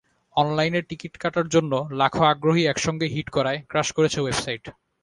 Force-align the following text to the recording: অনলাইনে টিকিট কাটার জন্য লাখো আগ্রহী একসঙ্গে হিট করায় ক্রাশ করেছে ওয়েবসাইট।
অনলাইনে 0.35 0.81
টিকিট 0.81 1.13
কাটার 1.17 1.47
জন্য 1.47 1.73
লাখো 1.91 2.21
আগ্রহী 2.23 2.63
একসঙ্গে 2.67 3.07
হিট 3.07 3.27
করায় 3.29 3.59
ক্রাশ 3.69 3.87
করেছে 3.91 4.19
ওয়েবসাইট। 4.21 4.63